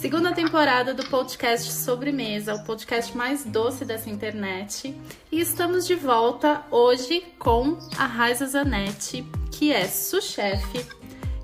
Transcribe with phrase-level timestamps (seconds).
[0.00, 4.98] Segunda temporada do podcast Sobremesa, o podcast mais doce dessa internet.
[5.30, 10.86] E estamos de volta hoje com a Raiza Zanetti, que é sous-chefe,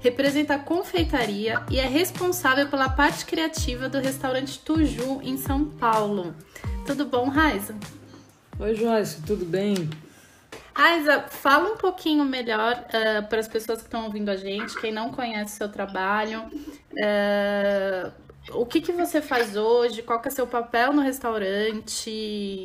[0.00, 6.34] representa a confeitaria e é responsável pela parte criativa do restaurante Tuju em São Paulo.
[6.86, 7.76] Tudo bom, Raiza?
[8.58, 9.90] Oi, Joyce, tudo bem?
[10.74, 14.92] Aiza, fala um pouquinho melhor uh, para as pessoas que estão ouvindo a gente, quem
[14.92, 20.30] não conhece o seu trabalho, uh, o que, que você faz hoje, qual que é
[20.30, 22.10] seu papel no restaurante,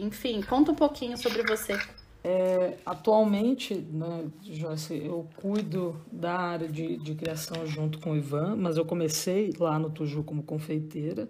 [0.02, 1.78] enfim, conta um pouquinho sobre você.
[2.24, 8.56] É, atualmente, né, Joyce, eu cuido da área de, de criação junto com o Ivan,
[8.56, 11.28] mas eu comecei lá no Tuju como confeiteira,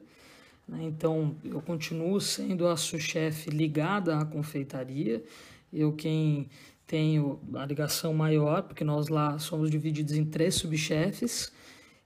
[0.68, 5.24] né, então eu continuo sendo a sous-chefe ligada à confeitaria,
[5.72, 6.50] eu quem
[6.86, 11.54] tenho a ligação maior, porque nós lá somos divididos em três subchefes,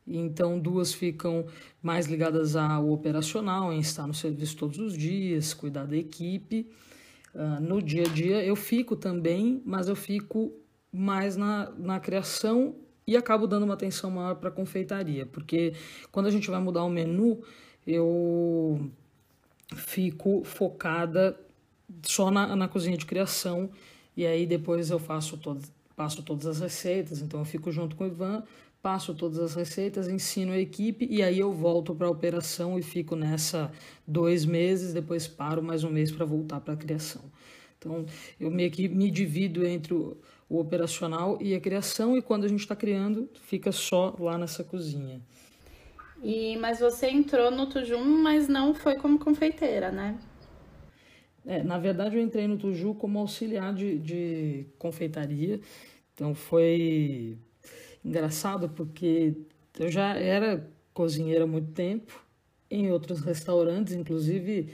[0.07, 1.45] então duas ficam
[1.81, 6.69] mais ligadas ao operacional, em estar no serviço todos os dias, cuidar da equipe.
[7.33, 10.53] Uh, no dia a dia eu fico também, mas eu fico
[10.91, 12.75] mais na, na criação
[13.07, 15.73] e acabo dando uma atenção maior para a confeitaria, porque
[16.11, 17.41] quando a gente vai mudar o menu,
[17.85, 18.89] eu
[19.75, 21.39] fico focada
[22.03, 23.69] só na, na cozinha de criação
[24.15, 28.05] e aí depois eu faço todas, passo todas as receitas, então eu fico junto com
[28.05, 28.43] o Ivan,
[28.85, 32.83] passo todas as receitas, ensino a equipe e aí eu volto para a operação e
[32.83, 33.71] fico nessa
[34.05, 37.23] dois meses, depois paro mais um mês para voltar para a criação.
[37.79, 38.05] Então
[38.39, 40.15] eu meio que me divido entre o,
[40.47, 44.63] o operacional e a criação e quando a gente está criando fica só lá nessa
[44.63, 45.19] cozinha.
[46.21, 50.15] E mas você entrou no Tujum, mas não foi como confeiteira, né?
[51.43, 55.59] É, na verdade, eu entrei no Tuju como auxiliar de, de confeitaria.
[56.13, 57.37] Então foi
[58.05, 59.33] engraçado porque
[59.79, 62.23] eu já era cozinheira há muito tempo,
[62.69, 64.69] em outros restaurantes, inclusive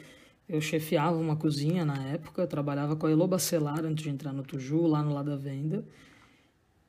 [0.47, 4.43] eu chefiava uma cozinha na época, trabalhava com a Elo Bacelar antes de entrar no
[4.43, 5.85] Tuju, lá no lado da venda.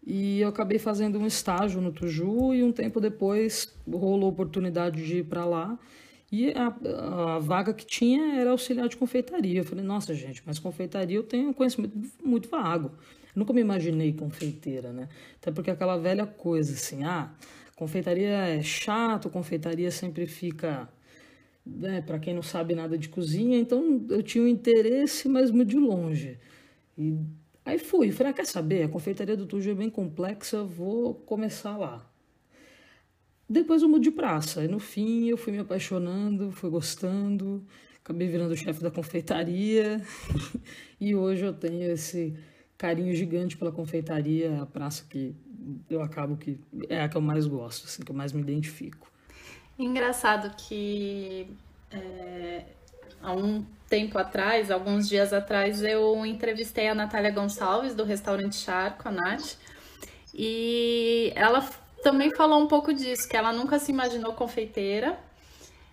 [0.04, 5.04] E eu acabei fazendo um estágio no Tuju e um tempo depois rolou a oportunidade
[5.04, 5.78] de ir para lá.
[6.30, 6.74] E a,
[7.34, 9.60] a, vaga que tinha era auxiliar de confeitaria.
[9.60, 12.90] Eu falei, nossa, gente, mas confeitaria eu tenho conhecimento muito vago.
[13.34, 15.08] Nunca me imaginei confeiteira, né?
[15.40, 17.32] Até porque aquela velha coisa assim, ah,
[17.76, 20.88] confeitaria é chato, confeitaria sempre fica,
[21.64, 25.70] né, para quem não sabe nada de cozinha, então eu tinha um interesse, mas muito
[25.70, 26.38] de longe.
[26.98, 27.18] E
[27.64, 28.84] aí fui, falei, ah, quer saber?
[28.84, 32.06] A confeitaria do Tujo é bem complexa, vou começar lá.
[33.48, 34.64] Depois eu mudo de praça.
[34.64, 37.62] E no fim eu fui me apaixonando, fui gostando,
[38.02, 40.00] acabei virando chefe da confeitaria.
[41.00, 42.34] e hoje eu tenho esse
[42.82, 45.36] carinho gigante pela confeitaria, a praça que
[45.88, 49.08] eu acabo que é a que eu mais gosto, assim, que eu mais me identifico.
[49.78, 51.48] Engraçado que
[51.92, 52.64] é,
[53.22, 59.08] há um tempo atrás, alguns dias atrás, eu entrevistei a Natália Gonçalves do restaurante Charco,
[59.08, 59.56] a Nath,
[60.34, 61.64] e ela
[62.02, 65.16] também falou um pouco disso, que ela nunca se imaginou confeiteira,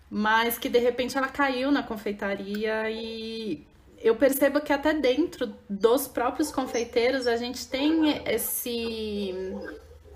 [0.09, 3.68] mas que de repente ela caiu na confeitaria e
[4.01, 9.33] eu percebo que até dentro dos próprios confeiteiros a gente tem esse.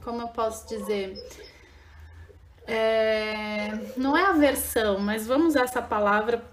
[0.03, 1.13] Como eu posso dizer?
[2.65, 6.43] É, não é aversão, mas vamos usar essa palavra,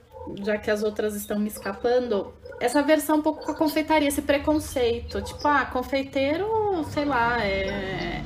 [0.42, 2.34] já que as outras estão me escapando.
[2.58, 5.22] Essa aversão um pouco com a confeitaria, esse preconceito.
[5.22, 8.22] Tipo, ah, confeiteiro, sei lá, é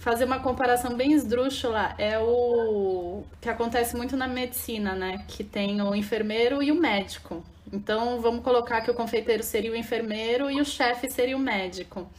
[0.00, 5.24] fazer uma comparação bem esdrúxula é o que acontece muito na medicina, né?
[5.28, 7.44] Que tem o enfermeiro e o médico.
[7.70, 12.10] Então, vamos colocar que o confeiteiro seria o enfermeiro e o chefe seria o médico.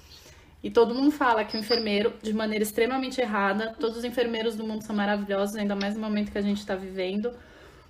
[0.63, 4.63] E todo mundo fala que o enfermeiro, de maneira extremamente errada, todos os enfermeiros do
[4.63, 7.33] mundo são maravilhosos, ainda mais no momento que a gente está vivendo,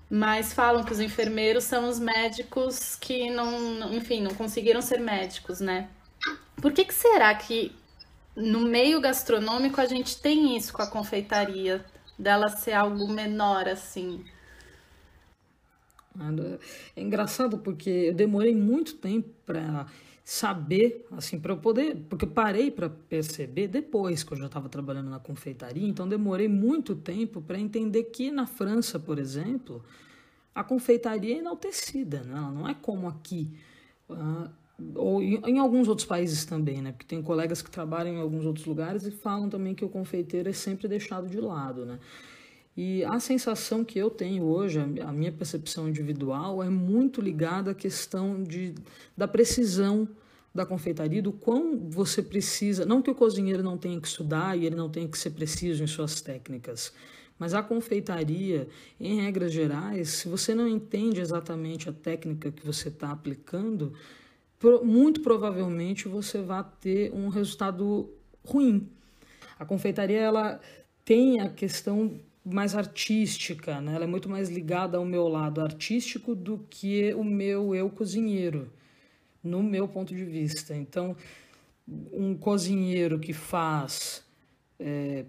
[0.10, 5.60] mas falam que os enfermeiros são os médicos que não, enfim, não conseguiram ser médicos,
[5.60, 5.90] né?
[6.62, 7.76] Por que, que será que
[8.36, 11.84] no meio gastronômico a gente tem isso com a confeitaria,
[12.18, 14.24] dela ser algo menor assim.
[16.96, 19.88] É engraçado porque eu demorei muito tempo para
[20.24, 24.70] saber, assim, para eu poder, porque eu parei para perceber depois que eu já estava
[24.70, 29.84] trabalhando na confeitaria, então demorei muito tempo para entender que na França, por exemplo,
[30.54, 32.38] a confeitaria é enaltecida, né?
[32.38, 33.52] ela não é como aqui.
[34.96, 36.92] Ou em, alguns outros países também, né?
[36.92, 40.50] Porque tem colegas que trabalham em alguns outros lugares e falam também que o confeiteiro
[40.50, 42.00] é sempre deixado de lado, né?
[42.76, 47.74] E a sensação que eu tenho hoje, a minha percepção individual, é muito ligada à
[47.74, 48.74] questão de,
[49.16, 50.08] da precisão
[50.54, 52.86] da confeitaria, do quão você precisa.
[52.86, 55.84] Não que o cozinheiro não tenha que estudar e ele não tenha que ser preciso
[55.84, 56.94] em suas técnicas,
[57.40, 58.68] Mas a confeitaria,
[59.00, 63.94] em regras gerais, se você não entende exatamente a técnica que você está aplicando,
[64.84, 68.10] muito provavelmente você vai ter um resultado
[68.46, 68.88] ruim.
[69.58, 70.60] A confeitaria ela
[71.04, 73.94] tem a questão mais artística, né?
[73.94, 78.72] ela é muito mais ligada ao meu lado artístico do que o meu eu cozinheiro,
[79.44, 80.76] no meu ponto de vista.
[80.76, 81.16] Então,
[82.12, 84.24] um cozinheiro que faz,
[84.80, 85.26] é,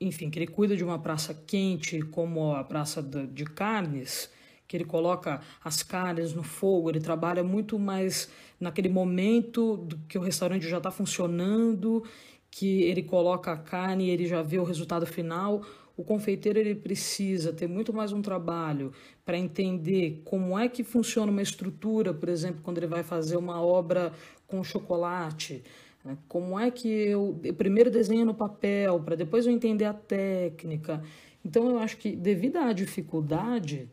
[0.00, 4.30] enfim, que ele cuida de uma praça quente como a praça de carnes,
[4.66, 8.28] que ele coloca as carnes no fogo, ele trabalha muito mais
[8.58, 12.02] naquele momento do que o restaurante já está funcionando,
[12.50, 15.62] que ele coloca a carne e ele já vê o resultado final.
[15.96, 18.92] O confeiteiro ele precisa ter muito mais um trabalho
[19.24, 23.62] para entender como é que funciona uma estrutura, por exemplo, quando ele vai fazer uma
[23.62, 24.12] obra
[24.46, 25.62] com chocolate.
[26.04, 26.16] Né?
[26.28, 31.02] Como é que eu, eu primeiro desenho no papel, para depois eu entender a técnica.
[31.44, 33.88] Então eu acho que devido à dificuldade,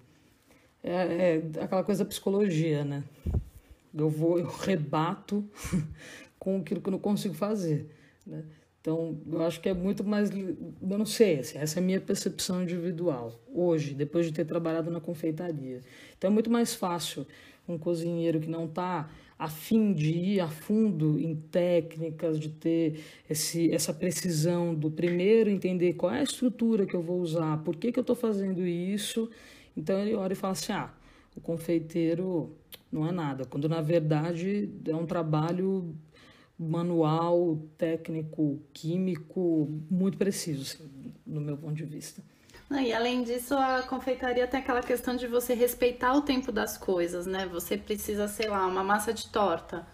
[0.84, 3.04] é, é aquela coisa da psicologia, né?
[3.96, 5.48] Eu vou, eu rebato
[6.38, 7.90] com aquilo que eu não consigo fazer,
[8.26, 8.44] né?
[8.82, 10.30] Então, eu acho que é muito mais.
[10.30, 14.92] Eu não sei, assim, essa é a minha percepção individual, hoje, depois de ter trabalhado
[14.92, 15.80] na confeitaria.
[16.18, 17.26] Então, é muito mais fácil
[17.66, 19.10] um cozinheiro que não está
[19.40, 25.50] a fim de ir a fundo em técnicas, de ter esse, essa precisão do primeiro
[25.50, 28.66] entender qual é a estrutura que eu vou usar, por que, que eu estou fazendo
[28.66, 29.30] isso.
[29.76, 30.92] Então ele olha e fala assim: ah,
[31.36, 32.56] o confeiteiro
[32.92, 35.96] não é nada, quando na verdade é um trabalho
[36.58, 42.22] manual, técnico, químico, muito preciso, assim, no meu ponto de vista.
[42.72, 47.26] e além disso, a confeitaria tem aquela questão de você respeitar o tempo das coisas,
[47.26, 47.48] né?
[47.48, 49.86] Você precisa, sei lá, uma massa de torta.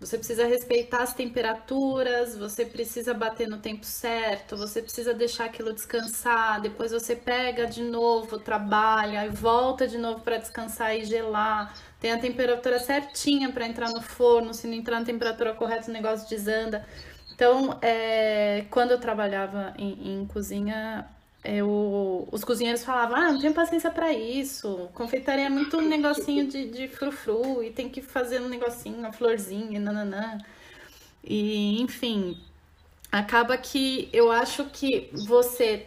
[0.00, 5.72] Você precisa respeitar as temperaturas, você precisa bater no tempo certo, você precisa deixar aquilo
[5.72, 11.74] descansar, depois você pega de novo, trabalha e volta de novo para descansar e gelar.
[11.98, 15.92] Tem a temperatura certinha para entrar no forno, se não entrar na temperatura correta, o
[15.92, 16.86] negócio desanda.
[17.34, 21.08] Então, é, quando eu trabalhava em, em cozinha,
[21.44, 24.90] eu, os cozinheiros falavam, ah, não tenho paciência para isso.
[24.94, 29.12] Confeitaria é muito um negocinho de, de frufru e tem que fazer um negocinho, uma
[29.12, 30.38] florzinha, nananã.
[31.24, 32.36] E, enfim,
[33.10, 35.86] acaba que eu acho que você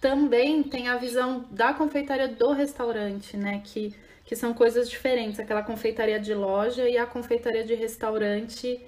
[0.00, 3.62] também tem a visão da confeitaria do restaurante, né?
[3.64, 3.94] Que,
[4.24, 5.38] que são coisas diferentes.
[5.38, 8.80] Aquela confeitaria de loja e a confeitaria de restaurante,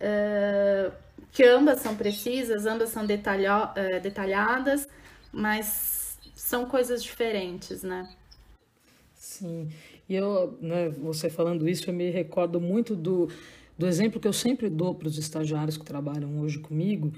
[0.00, 0.92] uh,
[1.30, 4.88] que ambas são precisas, ambas são detalha, uh, detalhadas
[5.34, 8.08] mas são coisas diferentes, né?
[9.14, 9.68] Sim.
[10.08, 13.28] E eu, né, você falando isso, eu me recordo muito do,
[13.76, 17.12] do exemplo que eu sempre dou para os estagiários que trabalham hoje comigo,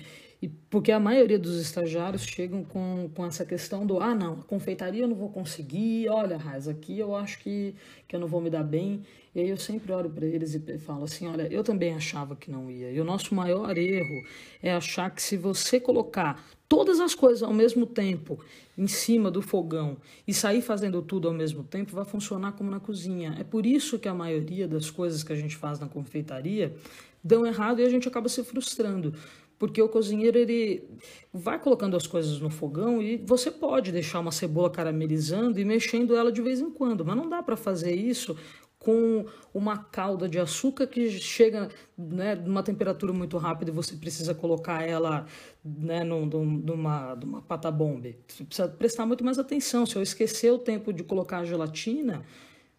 [0.46, 4.44] e porque a maioria dos estagiários chegam com, com essa questão do ah, não, a
[4.44, 7.74] confeitaria eu não vou conseguir, olha, Raiz, aqui eu acho que,
[8.06, 9.02] que eu não vou me dar bem.
[9.34, 12.48] E aí eu sempre olho para eles e falo assim, olha, eu também achava que
[12.48, 12.92] não ia.
[12.92, 14.24] E o nosso maior erro
[14.62, 18.38] é achar que se você colocar todas as coisas ao mesmo tempo
[18.78, 19.96] em cima do fogão
[20.28, 23.36] e sair fazendo tudo ao mesmo tempo, vai funcionar como na cozinha.
[23.40, 26.76] É por isso que a maioria das coisas que a gente faz na confeitaria
[27.22, 29.12] dão errado e a gente acaba se frustrando.
[29.58, 30.84] Porque o cozinheiro ele
[31.32, 36.14] vai colocando as coisas no fogão e você pode deixar uma cebola caramelizando e mexendo
[36.14, 38.36] ela de vez em quando, mas não dá para fazer isso
[38.78, 44.32] com uma calda de açúcar que chega né, numa temperatura muito rápida e você precisa
[44.32, 45.26] colocar ela
[45.64, 48.10] né, numa, numa pata bomba.
[48.28, 49.84] Você precisa prestar muito mais atenção.
[49.86, 52.24] Se eu esquecer o tempo de colocar a gelatina,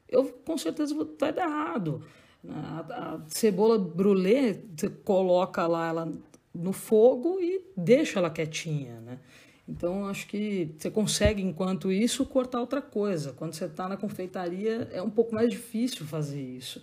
[0.07, 2.01] eu com certeza vai dar errado.
[2.47, 6.11] A, a cebola brulê, você coloca lá ela
[6.57, 9.19] no fogo e deixa ela quietinha, né?
[9.67, 13.33] Então, acho que você consegue, enquanto isso, cortar outra coisa.
[13.33, 16.81] Quando você está na confeitaria, é um pouco mais difícil fazer isso.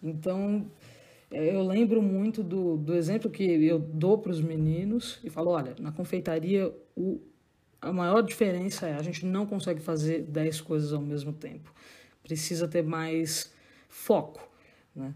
[0.00, 0.70] Então,
[1.30, 5.50] é, eu lembro muito do, do exemplo que eu dou para os meninos e falo:
[5.50, 7.20] olha, na confeitaria, o,
[7.80, 11.72] a maior diferença é a gente não consegue fazer 10 coisas ao mesmo tempo.
[12.22, 13.52] Precisa ter mais
[13.88, 14.48] foco,
[14.94, 15.12] né?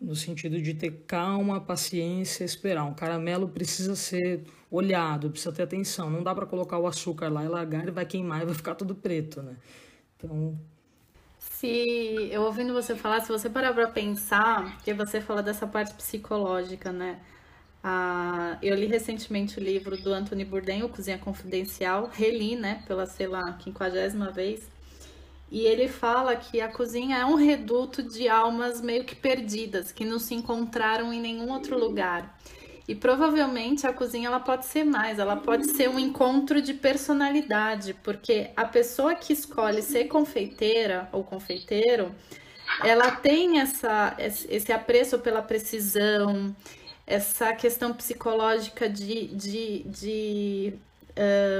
[0.00, 2.84] No sentido de ter calma, paciência, esperar.
[2.84, 6.10] Um caramelo precisa ser olhado, precisa ter atenção.
[6.10, 8.74] Não dá para colocar o açúcar lá e largar, ele vai queimar e vai ficar
[8.74, 9.56] tudo preto, né?
[10.16, 10.58] Então.
[11.38, 15.94] Se eu ouvindo você falar, se você parar para pensar, porque você fala dessa parte
[15.94, 17.20] psicológica, né?
[17.82, 23.06] Ah, eu li recentemente o livro do Anthony Bourdain, O Cozinha Confidencial, reli, né, pela,
[23.06, 24.68] sei lá, quinquagésima vez.
[25.50, 30.04] E ele fala que a cozinha é um reduto de almas meio que perdidas, que
[30.04, 32.38] não se encontraram em nenhum outro lugar.
[32.86, 37.94] E provavelmente a cozinha ela pode ser mais, ela pode ser um encontro de personalidade,
[38.02, 42.14] porque a pessoa que escolhe ser confeiteira ou confeiteiro,
[42.82, 46.54] ela tem essa, esse apreço pela precisão,
[47.06, 50.74] essa questão psicológica de, de, de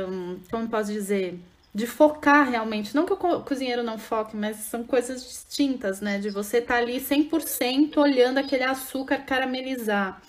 [0.08, 1.38] um, como posso dizer,
[1.74, 2.94] de focar realmente.
[2.94, 6.18] Não que o cozinheiro não foque, mas são coisas distintas, né?
[6.18, 10.20] De você estar tá ali 100% olhando aquele açúcar caramelizar.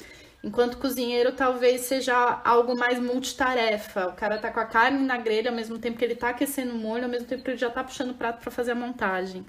[0.44, 2.16] Enquanto cozinheiro talvez seja
[2.46, 4.08] algo mais multitarefa.
[4.08, 6.74] O cara tá com a carne na grelha ao mesmo tempo que ele tá aquecendo
[6.74, 8.76] o molho, ao mesmo tempo que ele já tá puxando o prato para fazer a
[8.76, 9.46] montagem.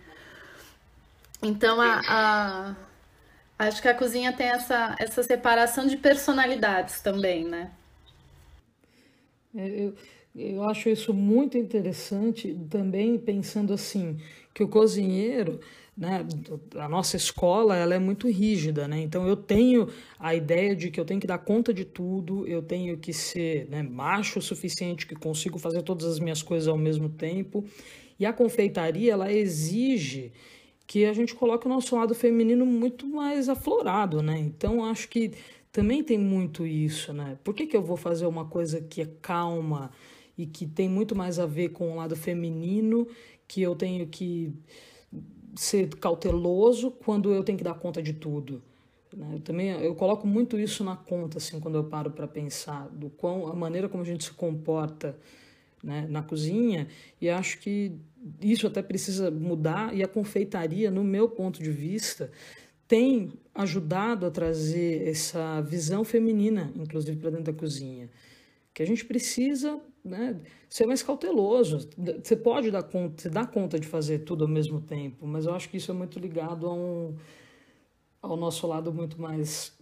[1.42, 7.70] Então a, a, acho que a cozinha tem essa, essa separação de personalidades também, né?
[9.54, 9.94] É, eu,
[10.34, 14.16] eu acho isso muito interessante também pensando assim
[14.54, 15.60] que o cozinheiro
[15.96, 16.26] né,
[16.76, 19.00] a nossa escola ela é muito rígida, né?
[19.00, 19.86] Então eu tenho
[20.18, 23.68] a ideia de que eu tenho que dar conta de tudo, eu tenho que ser
[23.68, 27.64] né, macho o suficiente que consigo fazer todas as minhas coisas ao mesmo tempo.
[28.18, 30.32] E a confeitaria ela exige
[30.86, 34.38] que a gente coloque o nosso lado feminino muito mais aflorado, né?
[34.38, 35.32] Então acho que
[35.72, 37.38] também tem muito isso, né?
[37.44, 39.90] Por que, que eu vou fazer uma coisa que é calma
[40.36, 43.06] e que tem muito mais a ver com o lado feminino,
[43.46, 44.52] que eu tenho que
[45.54, 48.62] ser cauteloso quando eu tenho que dar conta de tudo.
[49.14, 49.34] Né?
[49.34, 53.10] Eu também eu coloco muito isso na conta assim quando eu paro para pensar do
[53.10, 55.18] quão a maneira como a gente se comporta
[55.82, 56.86] né, na cozinha
[57.20, 57.92] e acho que
[58.40, 62.30] isso até precisa mudar e a confeitaria, no meu ponto de vista,
[62.90, 68.10] tem ajudado a trazer essa visão feminina, inclusive para dentro da cozinha,
[68.74, 71.88] que a gente precisa né, ser mais cauteloso.
[72.20, 75.68] Você pode dar conta, dá conta de fazer tudo ao mesmo tempo, mas eu acho
[75.68, 77.14] que isso é muito ligado a um,
[78.20, 79.72] ao nosso lado muito mais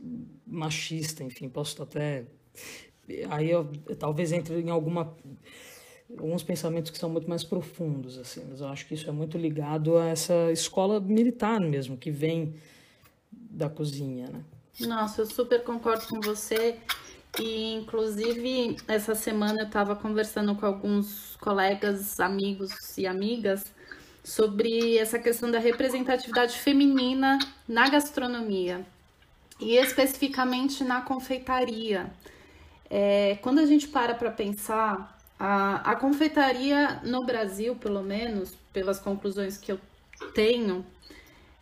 [0.47, 2.27] machista, enfim, posso até
[3.31, 5.17] aí eu, talvez entre em alguma
[6.11, 9.39] alguns pensamentos que são muito mais profundos assim, mas eu acho que isso é muito
[9.39, 12.55] ligado a essa escola militar mesmo que vem
[13.59, 14.41] da cozinha, né?
[14.81, 16.79] Nossa, eu super concordo com você.
[17.39, 23.65] E, inclusive, essa semana eu estava conversando com alguns colegas, amigos e amigas
[24.23, 28.87] sobre essa questão da representatividade feminina na gastronomia
[29.61, 32.11] e especificamente na confeitaria.
[32.89, 38.99] É, quando a gente para para pensar, a, a confeitaria no Brasil, pelo menos, pelas
[38.99, 39.81] conclusões que eu
[40.35, 40.85] tenho,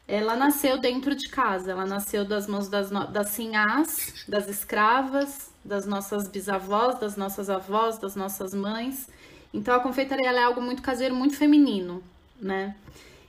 [0.09, 5.85] ela nasceu dentro de casa, ela nasceu das mãos das, das sinhás, das escravas, das
[5.85, 9.09] nossas bisavós, das nossas avós, das nossas mães.
[9.53, 12.03] Então a confeitaria é algo muito caseiro, muito feminino,
[12.41, 12.77] né?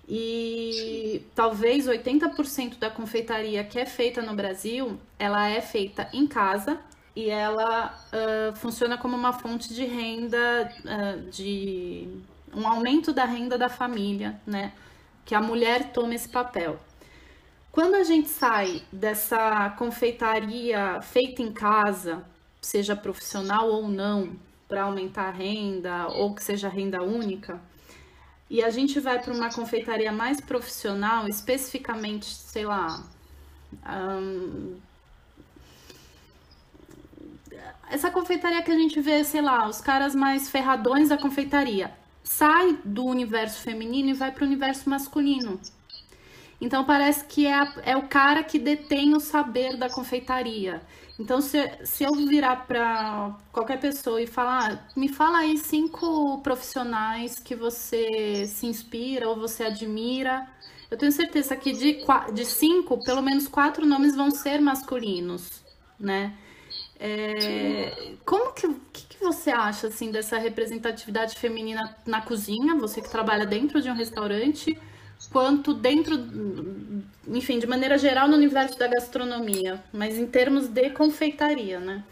[0.07, 6.79] E talvez 80% da confeitaria que é feita no Brasil, ela é feita em casa
[7.15, 12.07] e ela uh, funciona como uma fonte de renda, uh, de
[12.53, 14.72] um aumento da renda da família, né?
[15.27, 16.79] Que a mulher toma esse papel.
[17.69, 22.25] Quando a gente sai dessa confeitaria feita em casa,
[22.62, 24.36] seja profissional ou não,
[24.69, 27.62] para aumentar a renda ou que seja renda única,
[28.50, 33.03] e a gente vai para uma confeitaria mais profissional, especificamente, sei lá,
[37.89, 41.93] essa confeitaria que a gente vê, sei lá, os caras mais ferradões da confeitaria,
[42.29, 45.60] sai do universo feminino e vai para o universo masculino.
[46.60, 50.81] Então parece que é, a, é o cara que detém o saber da confeitaria.
[51.19, 56.39] Então, se, se eu virar para qualquer pessoa e falar, ah, me fala aí cinco
[56.43, 60.48] profissionais que você se inspira ou você admira,
[60.91, 65.63] eu tenho certeza que de, de cinco, pelo menos quatro nomes vão ser masculinos,
[66.00, 66.38] né?
[66.99, 72.75] É, como que, que, que, você acha assim dessa representatividade feminina na cozinha?
[72.75, 74.77] Você que trabalha dentro de um restaurante,
[75.31, 76.15] quanto dentro,
[77.27, 82.03] enfim, de maneira geral no universo da gastronomia, mas em termos de confeitaria, né?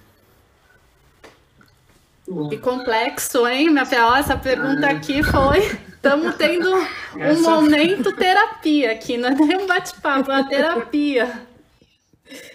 [2.50, 4.18] Que complexo, hein, minha filha?
[4.18, 5.60] Essa pergunta aqui foi.
[5.88, 6.72] Estamos tendo
[7.16, 7.50] um Essa...
[7.50, 11.48] momento terapia aqui, não é nem um bate-papo, é uma terapia.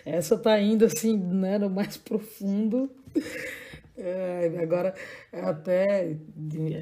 [0.05, 2.91] Essa tá indo assim, né, no mais profundo.
[3.97, 4.95] É, agora,
[5.31, 6.17] até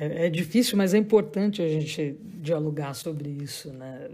[0.01, 4.09] é, é difícil, mas é importante a gente dialogar sobre isso, né?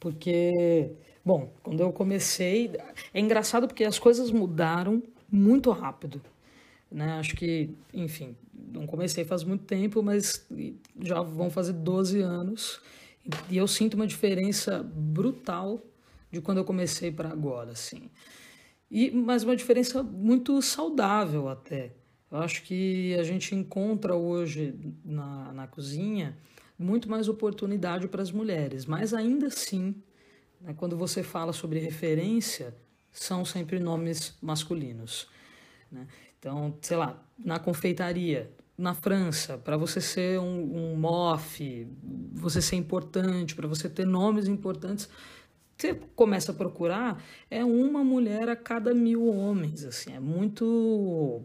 [0.00, 0.90] Porque,
[1.24, 2.72] bom, quando eu comecei,
[3.12, 6.20] é engraçado porque as coisas mudaram muito rápido,
[6.90, 7.12] né?
[7.12, 8.34] Acho que, enfim,
[8.72, 10.44] não comecei faz muito tempo, mas
[11.00, 12.80] já vão fazer 12 anos
[13.48, 15.80] e eu sinto uma diferença brutal
[16.34, 18.10] de quando eu comecei para agora, assim.
[18.90, 21.92] E, mas uma diferença muito saudável até.
[22.30, 24.74] Eu acho que a gente encontra hoje
[25.04, 26.36] na, na cozinha
[26.76, 29.94] muito mais oportunidade para as mulheres, mas ainda assim,
[30.60, 32.74] né, quando você fala sobre referência,
[33.12, 35.28] são sempre nomes masculinos.
[35.90, 36.08] Né?
[36.38, 41.86] Então, sei lá, na confeitaria, na França, para você ser um, um MOF,
[42.32, 45.08] você ser importante, para você ter nomes importantes,
[45.76, 51.44] você começa a procurar, é uma mulher a cada mil homens, assim, é muito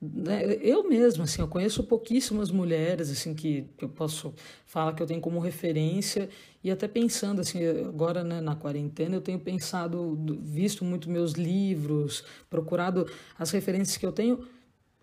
[0.00, 4.34] né, eu mesma, assim, eu conheço pouquíssimas mulheres, assim, que eu posso
[4.66, 6.28] falar que eu tenho como referência
[6.62, 12.24] e até pensando, assim, agora né, na quarentena eu tenho pensado, visto muito meus livros,
[12.50, 13.06] procurado
[13.38, 14.46] as referências que eu tenho,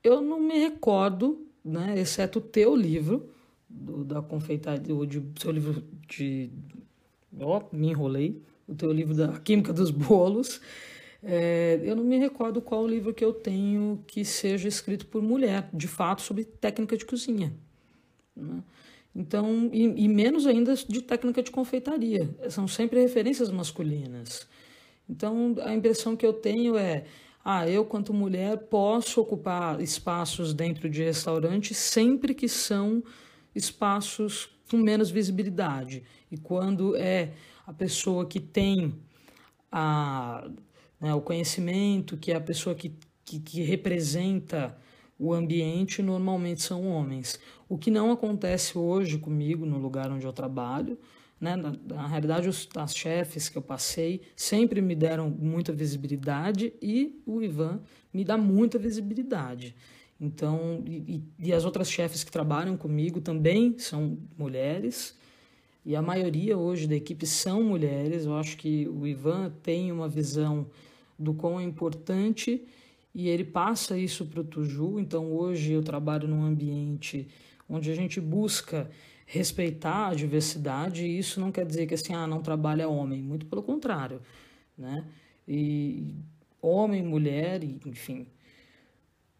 [0.04, 3.30] eu não me recordo, né, exceto o teu livro,
[3.68, 6.52] do, da confeitaria, o de, seu livro de...
[7.40, 10.62] Ó, me enrolei, o teu livro da Química dos Bolos,
[11.22, 15.70] é, eu não me recordo qual livro que eu tenho que seja escrito por mulher,
[15.74, 17.54] de fato, sobre técnica de cozinha.
[18.36, 18.62] Né?
[19.16, 22.30] Então, e, e, menos ainda de técnica de confeitaria.
[22.50, 24.48] São sempre referências masculinas.
[25.08, 27.06] Então, a impressão que eu tenho é:
[27.46, 33.04] ah, eu, quanto mulher, posso ocupar espaços dentro de restaurante sempre que são
[33.56, 36.04] espaços com menos visibilidade.
[36.32, 37.34] E quando é
[37.66, 38.96] a pessoa que tem
[39.72, 40.50] a
[41.04, 41.14] né?
[41.14, 44.78] O conhecimento, que é a pessoa que, que, que representa
[45.20, 47.38] o ambiente, normalmente são homens.
[47.68, 50.98] O que não acontece hoje comigo no lugar onde eu trabalho.
[51.42, 51.58] Né?
[51.58, 57.22] Na, na realidade, os, as chefes que eu passei sempre me deram muita visibilidade e
[57.26, 57.82] o Ivan
[58.14, 59.76] me dá muita visibilidade.
[60.24, 65.20] Então, e, e, as outras chefes que trabalham comigo também são mulheres,
[65.86, 68.24] e a maioria hoje da equipe são mulheres.
[68.24, 70.66] Eu acho que o Ivan tem uma visão
[71.20, 72.66] do quão é importante
[73.14, 74.98] e ele passa isso para o Tuju.
[74.98, 77.28] Então hoje eu trabalho num ambiente
[77.68, 78.90] onde a gente busca
[79.26, 83.46] respeitar a diversidade e isso não quer dizer que assim, ah, não trabalha homem, muito
[83.46, 84.22] pelo contrário,
[84.78, 85.06] né?
[85.46, 86.16] E
[86.62, 88.26] homem, mulher, enfim,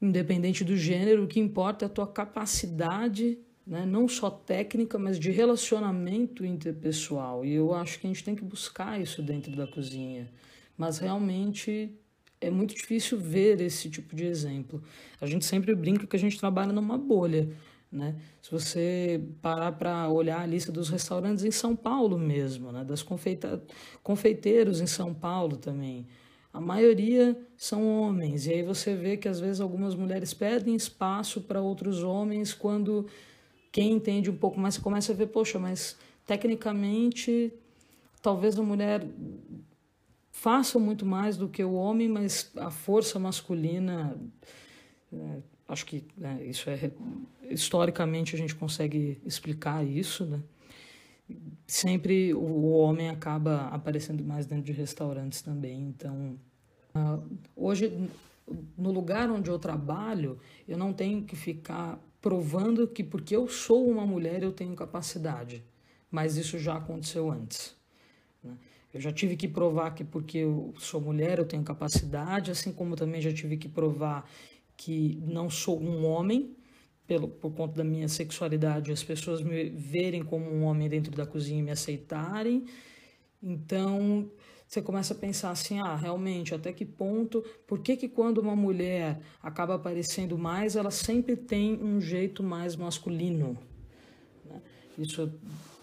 [0.06, 5.18] independente do gênero, o que importa é a tua capacidade, né, não só técnica, mas
[5.18, 7.46] de relacionamento interpessoal.
[7.46, 10.30] E eu acho que a gente tem que buscar isso dentro da cozinha
[10.78, 11.92] mas realmente
[12.42, 14.84] é muito difícil ver esse tipo de exemplo.
[15.22, 17.50] A gente sempre brinca que a gente trabalha numa bolha.
[17.92, 18.16] Né?
[18.42, 22.84] Se você parar para olhar a lista dos restaurantes em São Paulo mesmo, né?
[22.84, 23.64] das confeita
[24.02, 26.08] confeiteiros em São Paulo também,
[26.54, 28.46] a maioria são homens.
[28.46, 33.08] E aí você vê que às vezes algumas mulheres pedem espaço para outros homens quando
[33.72, 37.52] quem entende um pouco mais começa a ver, poxa, mas tecnicamente
[38.22, 39.06] talvez a mulher
[40.32, 44.16] façam muito mais do que o homem, mas a força masculina,
[45.12, 45.38] é,
[45.68, 46.92] acho que né, isso é
[47.50, 50.40] historicamente a gente consegue explicar isso, né?
[51.66, 56.38] Sempre o homem acaba aparecendo mais dentro de restaurantes também, então
[56.96, 57.24] uh,
[57.56, 58.10] hoje
[58.78, 63.90] no lugar onde eu trabalho, eu não tenho que ficar provando que porque eu sou
[63.90, 65.64] uma mulher eu tenho capacidade,
[66.12, 67.76] mas isso já aconteceu antes.
[68.44, 68.56] Né?
[68.94, 72.96] Eu já tive que provar que porque eu sou mulher eu tenho capacidade, assim como
[72.96, 74.30] também já tive que provar
[74.78, 76.56] que não sou um homem,
[77.08, 81.26] pelo, por conta da minha sexualidade, as pessoas me verem como um homem dentro da
[81.26, 82.66] cozinha e me aceitarem.
[83.42, 84.30] Então,
[84.68, 88.56] você começa a pensar assim, ah, realmente, até que ponto, por que que quando uma
[88.56, 93.58] mulher acaba aparecendo mais, ela sempre tem um jeito mais masculino?
[94.46, 94.62] Né?
[94.98, 95.32] Isso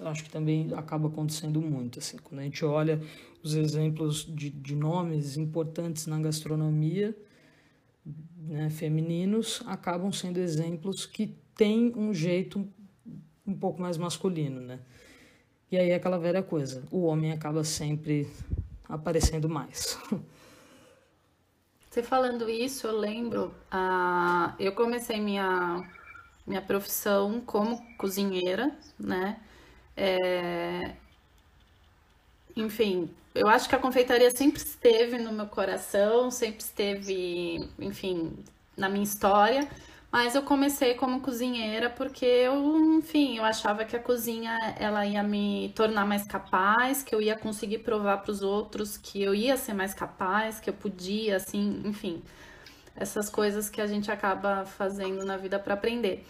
[0.01, 1.99] eu acho que também acaba acontecendo muito.
[1.99, 3.01] Assim, quando a gente olha
[3.43, 7.15] os exemplos de, de nomes importantes na gastronomia
[8.37, 12.67] né, femininos, acabam sendo exemplos que têm um jeito
[13.47, 14.61] um pouco mais masculino.
[14.61, 14.81] Né?
[15.71, 18.29] E aí é aquela velha coisa, o homem acaba sempre
[18.89, 19.99] aparecendo mais.
[21.91, 25.85] Você falando isso, eu lembro, uh, eu comecei minha,
[26.47, 29.41] minha profissão como cozinheira, né?
[29.97, 30.95] É...
[32.61, 38.33] Enfim, eu acho que a confeitaria sempre esteve no meu coração, sempre esteve, enfim,
[38.77, 39.69] na minha história.
[40.13, 45.23] Mas eu comecei como cozinheira porque eu, enfim, eu achava que a cozinha ela ia
[45.23, 49.57] me tornar mais capaz, que eu ia conseguir provar para os outros que eu ia
[49.57, 52.23] ser mais capaz, que eu podia, assim, enfim,
[52.97, 56.27] essas coisas que a gente acaba fazendo na vida para aprender.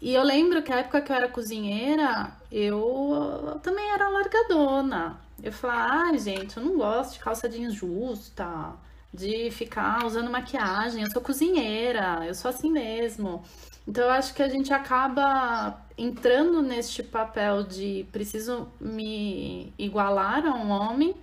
[0.00, 5.25] E eu lembro que a época que eu era cozinheira, eu, também era largadona.
[5.42, 8.74] Eu falava, ah, gente, eu não gosto de calça jeans justa.
[9.12, 11.02] de ficar usando maquiagem.
[11.02, 13.42] Eu sou cozinheira, eu sou assim mesmo.
[13.88, 20.54] Então eu acho que a gente acaba entrando neste papel de preciso me igualar a
[20.54, 21.14] um homem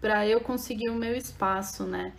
[0.00, 2.12] para eu conseguir o meu espaço, né?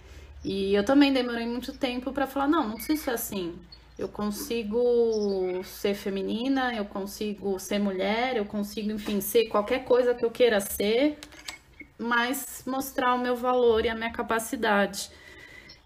[0.44, 3.56] E eu também demorei muito tempo para falar, não, não preciso ser assim.
[3.98, 10.24] Eu consigo ser feminina, eu consigo ser mulher, eu consigo, enfim, ser qualquer coisa que
[10.24, 11.20] eu queira ser,
[12.00, 15.12] mas mostrar o meu valor e a minha capacidade.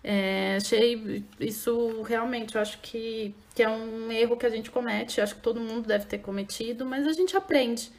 [0.04, 5.21] É, achei isso realmente, eu acho que, que é um erro que a gente comete,
[5.21, 7.91] acho que todo mundo deve ter cometido, mas a gente aprende.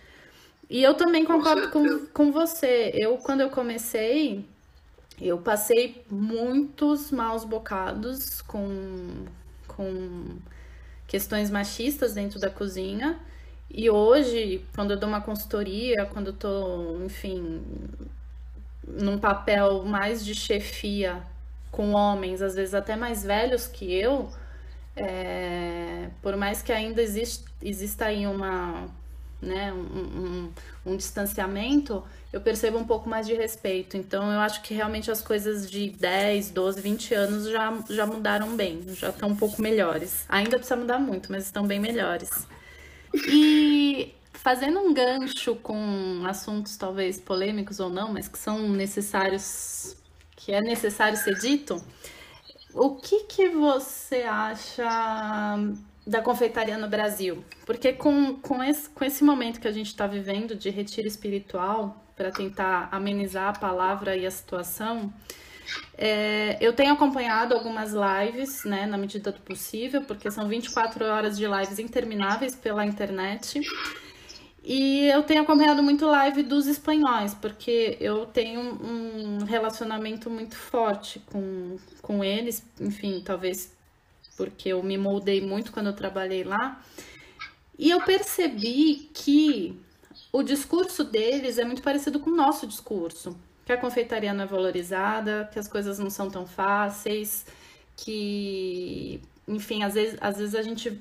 [0.69, 2.91] E eu também concordo com, com você.
[2.95, 4.45] Eu, quando eu comecei,
[5.21, 9.27] eu passei muitos maus bocados com,
[9.67, 10.37] com
[11.07, 13.19] questões machistas dentro da cozinha.
[13.71, 17.63] E hoje, quando eu dou uma consultoria, quando eu tô, enfim,
[18.87, 21.23] num papel mais de chefia
[21.71, 24.31] com homens, às vezes até mais velhos que eu,
[24.97, 28.87] é, por mais que ainda existe, exista aí uma,
[29.43, 30.51] né, um,
[30.87, 33.97] um, um, distanciamento, eu percebo um pouco mais de respeito.
[33.97, 38.55] Então, eu acho que realmente as coisas de 10, 12, 20 anos já, já mudaram
[38.57, 40.25] bem, já estão um pouco melhores.
[40.29, 42.47] Ainda precisa mudar muito, mas estão bem melhores.
[43.29, 49.97] E fazendo um gancho com assuntos talvez polêmicos ou não, mas que são necessários
[50.37, 51.83] que é necessário ser dito.
[52.75, 54.85] O que, que você acha
[56.07, 57.45] da confeitaria no Brasil?
[57.65, 62.05] Porque com, com, esse, com esse momento que a gente está vivendo de retiro espiritual,
[62.17, 65.13] para tentar amenizar a palavra e a situação,
[65.97, 71.37] é, eu tenho acompanhado algumas lives, né, na medida do possível, porque são 24 horas
[71.37, 73.61] de lives intermináveis pela internet.
[74.63, 81.21] E eu tenho acompanhado muito live dos espanhóis, porque eu tenho um relacionamento muito forte
[81.27, 83.75] com, com eles, enfim, talvez
[84.37, 86.83] porque eu me moldei muito quando eu trabalhei lá.
[87.79, 89.79] E eu percebi que
[90.33, 94.47] o discurso deles é muito parecido com o nosso discurso, que a confeitaria não é
[94.47, 97.47] valorizada, que as coisas não são tão fáceis,
[97.97, 101.01] que, enfim, às vezes, às vezes a gente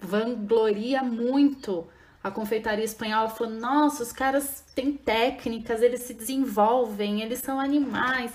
[0.00, 1.86] vangloria muito
[2.22, 8.32] a confeitaria espanhola, falou: nossa, os caras têm técnicas, eles se desenvolvem, eles são animais.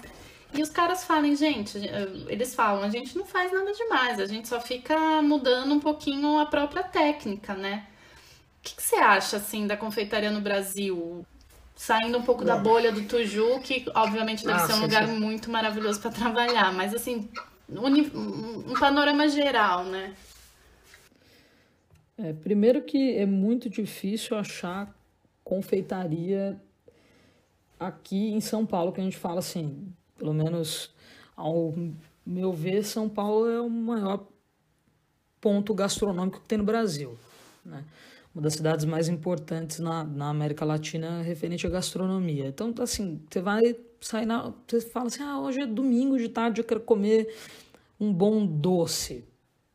[0.53, 1.77] E os caras falam, gente,
[2.27, 6.39] eles falam, a gente não faz nada demais, a gente só fica mudando um pouquinho
[6.39, 7.85] a própria técnica, né?
[8.59, 11.25] O que, que você acha, assim, da confeitaria no Brasil?
[11.77, 15.07] Saindo um pouco da bolha do Tuju, que obviamente deve ah, ser um sim, lugar
[15.07, 15.19] sim.
[15.19, 17.29] muito maravilhoso para trabalhar, mas assim,
[17.69, 20.15] um, um panorama geral, né?
[22.17, 24.91] É, primeiro que é muito difícil achar
[25.43, 26.59] confeitaria
[27.79, 30.93] aqui em São Paulo, que a gente fala assim, pelo menos
[31.35, 31.75] ao
[32.25, 34.25] meu ver, São Paulo é o maior
[35.39, 37.17] ponto gastronômico que tem no Brasil.
[37.63, 37.83] Né?
[38.37, 42.45] Uma das cidades mais importantes na, na América Latina referente à gastronomia.
[42.45, 44.53] Então, assim, você vai sair na.
[44.67, 47.33] Você fala assim: ah, hoje é domingo de tarde, eu quero comer
[47.99, 49.25] um bom doce.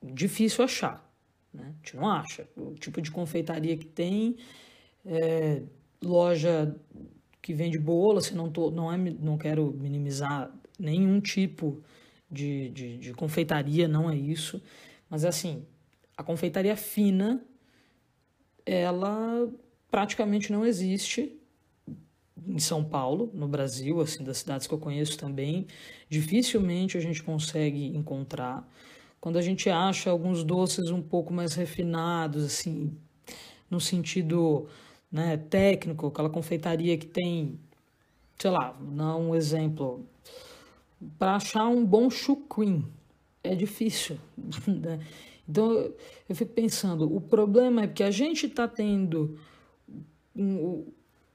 [0.01, 1.05] Difícil achar.
[1.53, 1.65] Né?
[1.65, 2.49] A gente não acha.
[2.57, 4.37] O tipo de confeitaria que tem,
[5.05, 5.63] é,
[6.01, 6.73] loja
[7.43, 11.83] que vende bolo, assim, não, tô, não, é, não quero minimizar nenhum tipo
[12.31, 14.63] de, de, de confeitaria, não é isso.
[15.11, 15.67] Mas assim,
[16.17, 17.45] a confeitaria fina,
[18.67, 19.49] ela
[19.91, 21.39] praticamente não existe
[22.47, 25.67] em São Paulo, no Brasil, assim, das cidades que eu conheço também,
[26.09, 28.69] dificilmente a gente consegue encontrar.
[29.21, 32.97] Quando a gente acha alguns doces um pouco mais refinados, assim,
[33.71, 34.67] no sentido
[35.11, 37.59] né, técnico, aquela confeitaria que tem,
[38.39, 40.05] sei lá, dar um exemplo,
[41.19, 42.85] para achar um bom chucrim
[43.43, 44.19] é difícil.
[44.67, 45.01] Né?
[45.49, 45.93] Então
[46.29, 49.37] eu fico pensando, o problema é que a gente está tendo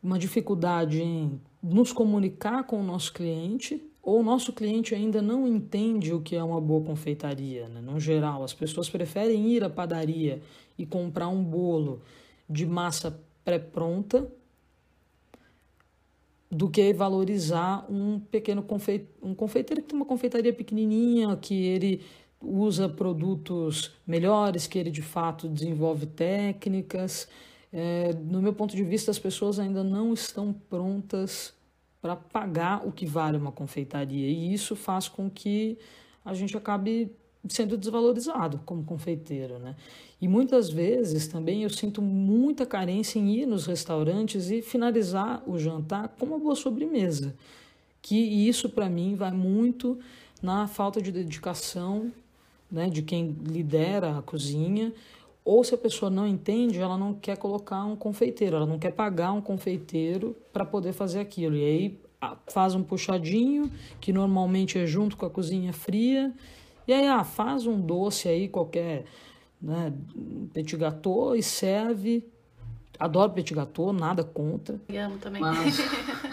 [0.02, 5.46] uma dificuldade em nos comunicar com o nosso cliente ou o nosso cliente ainda não
[5.46, 7.68] entende o que é uma boa confeitaria.
[7.68, 7.82] Né?
[7.82, 10.42] No geral, as pessoas preferem ir à padaria
[10.78, 12.02] e comprar um bolo
[12.50, 14.32] de massa pré-pronta
[16.50, 19.06] do que valorizar um pequeno confe...
[19.22, 22.02] um confeiteiro que tem uma confeitaria pequenininha, que ele
[22.42, 27.28] usa produtos melhores, que ele de fato desenvolve técnicas.
[27.72, 31.54] É, no meu ponto de vista, as pessoas ainda não estão prontas
[32.02, 34.28] para pagar o que vale uma confeitaria.
[34.28, 35.78] E isso faz com que
[36.24, 37.12] a gente acabe
[37.50, 39.76] sendo desvalorizado como confeiteiro, né?
[40.20, 45.58] E muitas vezes também eu sinto muita carência em ir nos restaurantes e finalizar o
[45.58, 47.36] jantar com uma boa sobremesa,
[48.02, 50.00] que isso para mim vai muito
[50.42, 52.12] na falta de dedicação
[52.72, 54.94] né, de quem lidera a cozinha,
[55.44, 58.92] ou se a pessoa não entende, ela não quer colocar um confeiteiro, ela não quer
[58.92, 61.56] pagar um confeiteiro para poder fazer aquilo.
[61.56, 62.00] E aí
[62.48, 66.34] faz um puxadinho, que normalmente é junto com a cozinha fria,
[66.86, 69.06] e aí ah, faz um doce aí qualquer,
[69.62, 69.94] né,
[70.54, 72.26] petit gâteau e serve.
[73.00, 74.82] Adoro petit gâteau, nada contra.
[74.90, 75.42] Eu amo também.
[75.42, 75.78] Mas,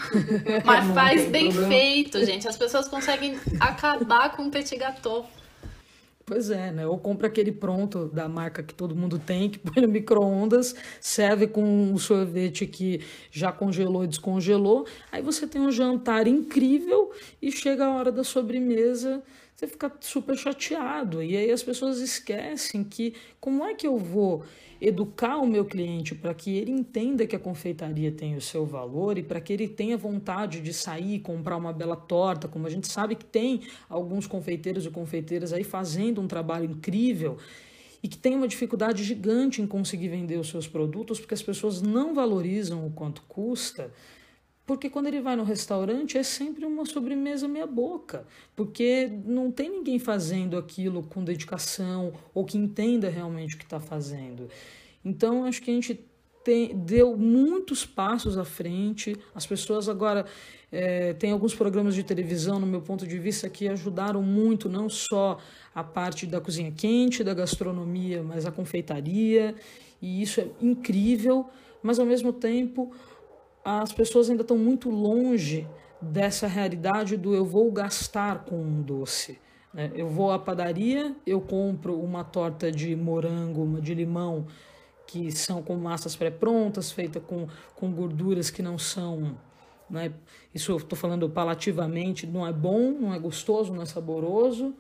[0.65, 1.69] mas faz bem problema.
[1.69, 2.49] feito, gente.
[2.49, 5.27] As pessoas conseguem acabar com o petit gâteau.
[6.27, 6.87] Pois é, né?
[6.87, 11.47] Ou compra aquele pronto da marca que todo mundo tem, que põe no micro-ondas, serve
[11.47, 14.87] com um sorvete que já congelou e descongelou.
[15.13, 19.23] Aí você tem um jantar incrível e chega a hora da sobremesa,
[19.55, 21.23] você fica super chateado.
[21.23, 24.45] E aí as pessoas esquecem que como é que eu vou
[24.81, 29.17] educar o meu cliente para que ele entenda que a confeitaria tem o seu valor
[29.17, 32.71] e para que ele tenha vontade de sair e comprar uma bela torta, como a
[32.71, 37.39] gente sabe que tem alguns confeiteiros e confeiteiras aí fazendo um trabalho incrível
[38.03, 41.81] e que tem uma dificuldade gigante em conseguir vender os seus produtos porque as pessoas
[41.81, 43.91] não valorizam o quanto custa.
[44.67, 49.69] Porque quando ele vai no restaurante é sempre uma sobremesa meia boca, porque não tem
[49.69, 54.49] ninguém fazendo aquilo com dedicação ou que entenda realmente o que está fazendo.
[55.05, 56.01] Então acho que a gente
[56.43, 59.17] tem, deu muitos passos à frente.
[59.35, 60.25] As pessoas agora
[60.71, 64.89] é, tem alguns programas de televisão, no meu ponto de vista, que ajudaram muito, não
[64.89, 65.39] só
[65.75, 69.55] a parte da cozinha quente, da gastronomia, mas a confeitaria,
[70.01, 71.49] e isso é incrível,
[71.83, 72.93] mas ao mesmo tempo
[73.65, 75.67] as pessoas ainda estão muito longe
[76.01, 79.39] dessa realidade do eu vou gastar com um doce.
[79.73, 79.91] Né?
[79.95, 84.47] Eu vou à padaria, eu compro uma torta de morango, uma de limão,
[85.07, 89.37] que são com massas pré-prontas, feita com, com gorduras que não são.
[89.89, 90.13] Né?
[90.55, 94.75] Isso eu estou falando palativamente, não é bom, não é gostoso, não é saboroso.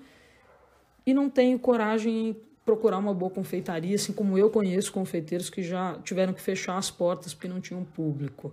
[1.06, 5.98] E não tenho coragem procurar uma boa confeitaria, assim como eu conheço confeiteiros que já
[6.02, 8.52] tiveram que fechar as portas porque não tinham público.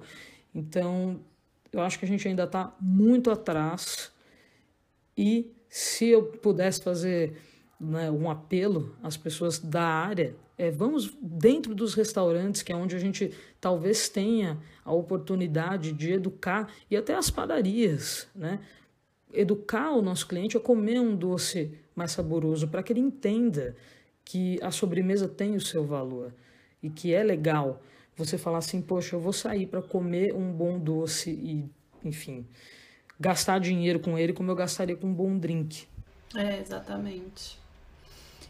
[0.54, 1.20] Então,
[1.72, 4.12] eu acho que a gente ainda está muito atrás
[5.18, 7.38] e se eu pudesse fazer
[7.80, 12.96] né, um apelo às pessoas da área, é, vamos dentro dos restaurantes, que é onde
[12.96, 18.60] a gente talvez tenha a oportunidade de educar, e até as padarias, né?
[19.34, 23.76] Educar o nosso cliente a comer um doce mais saboroso, para que ele entenda
[24.24, 26.34] que a sobremesa tem o seu valor
[26.82, 27.82] e que é legal
[28.16, 31.70] você falar assim, poxa, eu vou sair para comer um bom doce e,
[32.04, 32.46] enfim,
[33.20, 35.88] gastar dinheiro com ele como eu gastaria com um bom drink.
[36.36, 37.60] É, exatamente.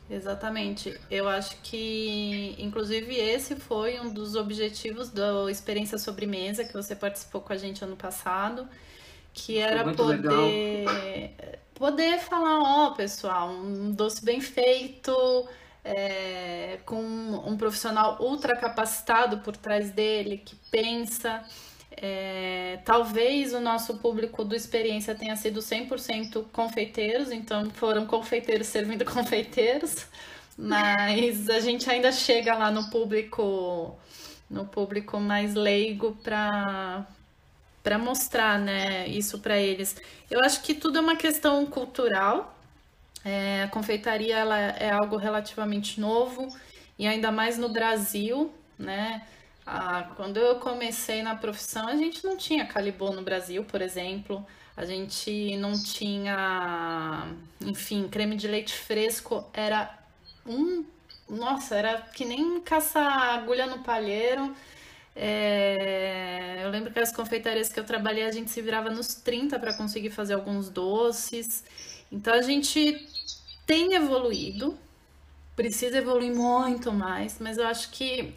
[0.09, 0.99] Exatamente.
[1.09, 7.39] Eu acho que, inclusive, esse foi um dos objetivos da experiência sobremesa que você participou
[7.39, 8.67] com a gente ano passado,
[9.33, 11.61] que era poder legal.
[11.81, 15.11] poder falar, ó, oh, pessoal, um doce bem feito,
[15.83, 21.43] é, com um profissional ultra capacitado por trás dele, que pensa.
[21.97, 29.03] É, talvez o nosso público do experiência tenha sido 100% confeiteiros, então foram confeiteiros servindo
[29.11, 30.05] confeiteiros,
[30.55, 33.97] mas a gente ainda chega lá no público
[34.47, 37.07] no público mais leigo para
[37.83, 39.95] para mostrar, né, isso para eles.
[40.29, 42.57] Eu acho que tudo é uma questão cultural,
[43.23, 46.47] é, a confeitaria ela é algo relativamente novo
[46.97, 49.21] e ainda mais no Brasil, né?
[49.65, 54.45] Ah, quando eu comecei na profissão, a gente não tinha calibô no Brasil, por exemplo.
[54.75, 57.27] A gente não tinha,
[57.61, 59.95] enfim, creme de leite fresco era
[60.45, 60.83] um,
[61.29, 64.55] nossa, era que nem caçar agulha no palheiro.
[65.15, 69.59] É, eu lembro que as confeitarias que eu trabalhei, a gente se virava nos 30
[69.59, 71.63] para conseguir fazer alguns doces.
[72.11, 73.07] Então a gente
[73.65, 74.77] tem evoluído,
[75.55, 78.33] precisa evoluir muito mais, mas eu acho que,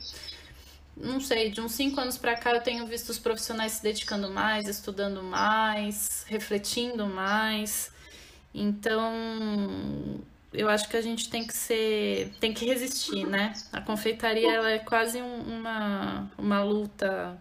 [0.96, 4.30] não sei, de uns cinco anos para cá eu tenho visto os profissionais se dedicando
[4.30, 7.92] mais, estudando mais, refletindo mais.
[8.54, 9.12] Então,
[10.54, 13.52] eu acho que a gente tem que ser, tem que resistir, né?
[13.72, 17.36] A confeitaria ela é quase um, uma, uma luta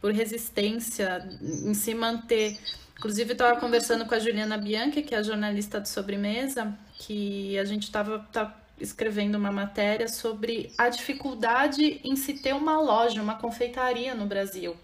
[0.00, 2.58] por resistência em se manter
[3.02, 7.64] Inclusive, estava conversando com a Juliana Bianchi, que é a jornalista de sobremesa, que a
[7.64, 13.34] gente estava tá escrevendo uma matéria sobre a dificuldade em se ter uma loja, uma
[13.34, 14.76] confeitaria no Brasil.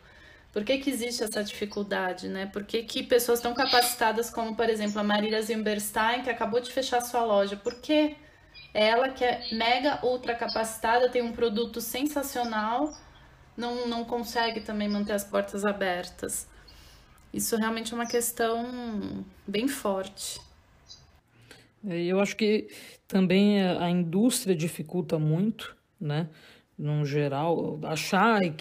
[0.53, 2.47] Por que, que existe essa dificuldade, né?
[2.47, 6.73] Por que, que pessoas tão capacitadas como, por exemplo, a Marília Zimberstein, que acabou de
[6.73, 8.17] fechar sua loja, por que
[8.73, 12.93] ela, que é mega ultra capacitada, tem um produto sensacional,
[13.57, 16.49] não, não consegue também manter as portas abertas?
[17.33, 20.41] Isso realmente é uma questão bem forte.
[21.87, 22.69] É, eu acho que
[23.07, 26.29] também a indústria dificulta muito, né?
[26.77, 28.55] No geral, achar é,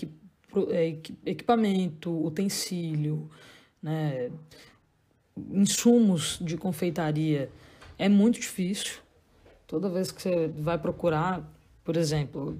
[1.26, 3.30] equipamento, utensílio,
[3.82, 4.32] né?
[5.52, 7.50] insumos de confeitaria
[7.98, 9.00] é muito difícil.
[9.66, 11.44] Toda vez que você vai procurar,
[11.84, 12.58] por exemplo,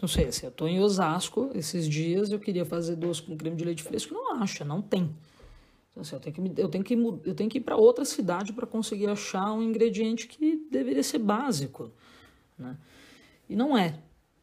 [0.00, 3.56] não sei, assim, eu estou em Osasco esses dias, eu queria fazer doce com creme
[3.56, 5.14] de leite fresco, não acha, não tem.
[5.90, 6.94] Então, assim, eu tenho que, eu tenho que,
[7.28, 11.18] eu tenho que ir para outra cidade para conseguir achar um ingrediente que deveria ser
[11.18, 11.90] básico.
[12.58, 12.76] Né?
[13.48, 13.98] E não é.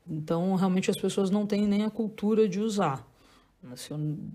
[0.10, 3.08] Então, realmente, as pessoas não têm nem a cultura de usar.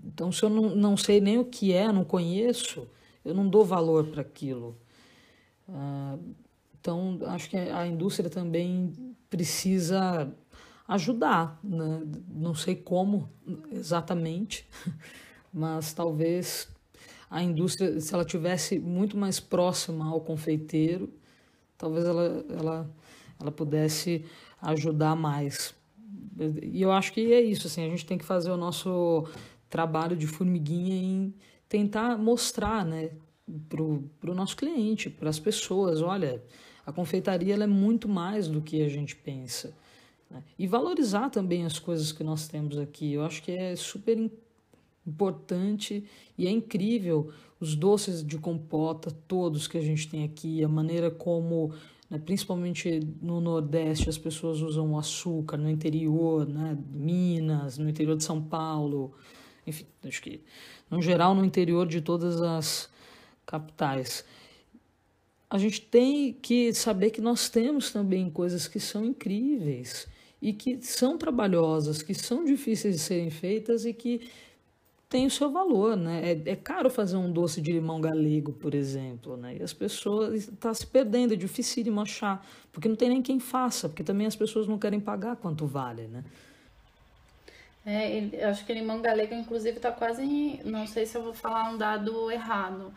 [0.05, 2.87] Então, se eu não, não sei nem o que é, não conheço,
[3.23, 4.77] eu não dou valor para aquilo.
[5.67, 6.17] Ah,
[6.79, 8.93] então, acho que a indústria também
[9.29, 10.31] precisa
[10.87, 11.59] ajudar.
[11.63, 12.03] Né?
[12.29, 13.29] Não sei como
[13.71, 14.67] exatamente,
[15.51, 16.67] mas talvez
[17.29, 21.11] a indústria, se ela tivesse muito mais próxima ao confeiteiro,
[21.77, 22.91] talvez ela, ela,
[23.39, 24.25] ela pudesse
[24.63, 25.75] ajudar mais.
[26.61, 29.27] E eu acho que é isso, assim, a gente tem que fazer o nosso
[29.69, 31.33] trabalho de formiguinha em
[31.69, 33.11] tentar mostrar, né,
[33.69, 33.81] para
[34.31, 36.43] o nosso cliente, para as pessoas, olha,
[36.85, 39.73] a confeitaria é muito mais do que a gente pensa.
[40.29, 40.43] Né?
[40.57, 43.13] E valorizar também as coisas que nós temos aqui.
[43.13, 44.31] Eu acho que é super
[45.05, 46.03] importante
[46.37, 51.09] e é incrível os doces de compota, todos que a gente tem aqui, a maneira
[51.09, 51.73] como,
[52.13, 58.23] né, principalmente no Nordeste, as pessoas usam açúcar, no interior, né, Minas, no interior de
[58.23, 59.15] São Paulo,
[59.65, 60.39] enfim, acho que,
[60.91, 62.87] no geral, no interior de todas as
[63.47, 64.23] capitais.
[65.49, 70.07] A gente tem que saber que nós temos também coisas que são incríveis
[70.39, 74.29] e que são trabalhosas, que são difíceis de serem feitas e que
[75.13, 76.31] tem o seu valor, né?
[76.31, 79.57] É, é, caro fazer um doce de limão galego, por exemplo, né?
[79.59, 83.39] E as pessoas estão tá se perdendo, é dificílimo achar, porque não tem nem quem
[83.39, 86.23] faça, porque também as pessoas não querem pagar quanto vale, né?
[87.85, 91.77] É, acho que limão galego, inclusive, está quase, não sei se eu vou falar um
[91.77, 92.91] dado errado,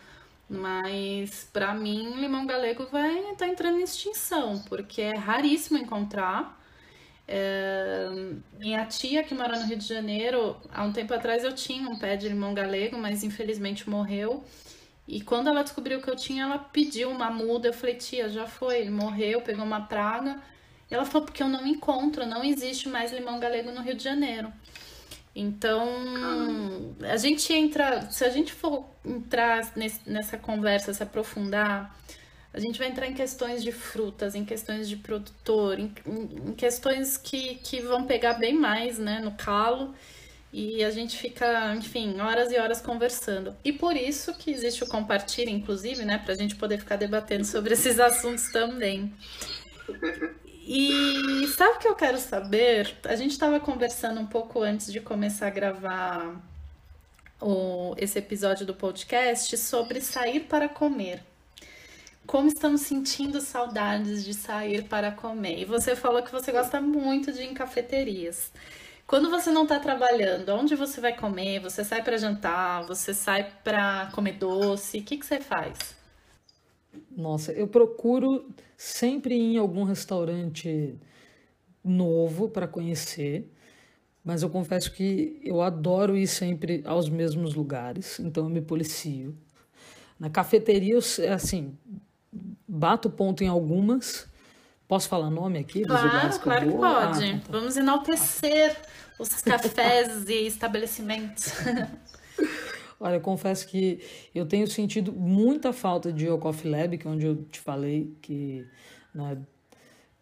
[0.48, 6.58] mas para mim limão galego vai estar tá entrando em extinção, porque é raríssimo encontrar.
[7.28, 8.08] É,
[8.58, 11.98] minha tia que mora no Rio de Janeiro, há um tempo atrás eu tinha um
[11.98, 14.44] pé de limão galego, mas infelizmente morreu.
[15.08, 17.68] E quando ela descobriu que eu tinha, ela pediu uma muda.
[17.68, 20.40] Eu falei, tia, já foi, ele morreu, pegou uma praga.
[20.90, 24.02] E ela falou, porque eu não encontro, não existe mais limão galego no Rio de
[24.02, 24.52] Janeiro.
[25.34, 25.86] Então,
[27.02, 31.94] a gente entra, se a gente for entrar nesse, nessa conversa, se aprofundar,
[32.56, 37.18] a gente vai entrar em questões de frutas, em questões de produtor, em, em questões
[37.18, 39.94] que, que vão pegar bem mais né, no calo
[40.50, 43.54] e a gente fica, enfim, horas e horas conversando.
[43.62, 47.44] E por isso que existe o compartilha, inclusive, né, para a gente poder ficar debatendo
[47.44, 49.12] sobre esses assuntos também.
[50.66, 52.96] E sabe o que eu quero saber?
[53.04, 56.42] A gente estava conversando um pouco antes de começar a gravar
[57.38, 61.22] o, esse episódio do podcast sobre sair para comer
[62.26, 65.60] como estamos sentindo saudades de sair para comer.
[65.60, 68.50] E você falou que você gosta muito de ir em cafeterias.
[69.06, 71.60] Quando você não está trabalhando, onde você vai comer?
[71.60, 72.84] Você sai para jantar?
[72.86, 74.98] Você sai para comer doce?
[74.98, 75.94] O que, que você faz?
[77.16, 80.98] Nossa, eu procuro sempre ir em algum restaurante
[81.84, 83.48] novo para conhecer,
[84.24, 89.36] mas eu confesso que eu adoro ir sempre aos mesmos lugares, então eu me policio.
[90.18, 90.98] Na cafeteria,
[91.32, 91.76] assim,
[92.66, 94.26] bato ponto em algumas.
[94.88, 97.24] Posso falar nome aqui dos claro, lugares que claro que pode.
[97.24, 97.44] Ah, tá.
[97.50, 98.76] Vamos enaltecer
[99.18, 101.52] os cafés e estabelecimentos.
[102.98, 104.00] Olha, eu confesso que
[104.34, 108.16] eu tenho sentido muita falta de O Coffee Lab, que é onde eu te falei
[108.22, 108.66] que
[109.14, 109.38] né,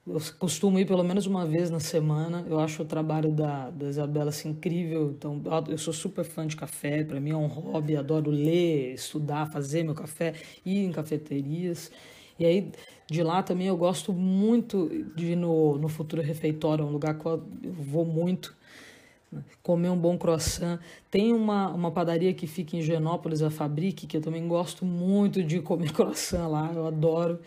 [0.06, 2.44] eu costumo ir pelo menos uma vez na semana.
[2.48, 5.10] Eu acho o trabalho da, da Isabela assim, incrível.
[5.10, 7.02] Então, eu sou super fã de café.
[7.04, 7.96] Para mim é um hobby.
[7.96, 10.34] Adoro ler, estudar, fazer meu café,
[10.64, 11.90] ir em cafeterias.
[12.38, 12.70] E aí,
[13.10, 17.26] de lá também eu gosto muito de ir no, no Futuro Refeitório, um lugar que
[17.26, 18.54] eu vou muito
[19.32, 20.78] né, comer um bom croissant.
[21.10, 25.42] Tem uma, uma padaria que fica em Genópolis, a Fabrique, que eu também gosto muito
[25.42, 27.38] de comer croissant lá, eu adoro.